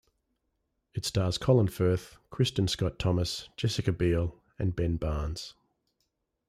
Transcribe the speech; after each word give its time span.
It 0.95 1.05
stars 1.05 1.37
Colin 1.37 1.67
Firth, 1.67 2.17
Kristin 2.31 2.67
Scott 2.67 2.97
Thomas, 2.97 3.49
Jessica 3.55 3.91
Biel 3.91 4.33
and 4.57 4.75
Ben 4.75 4.97
Barnes. 4.97 5.53